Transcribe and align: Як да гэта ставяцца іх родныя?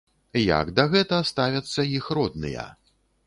Як 0.43 0.71
да 0.79 0.85
гэта 0.93 1.19
ставяцца 1.33 1.87
іх 1.99 2.09
родныя? 2.19 2.67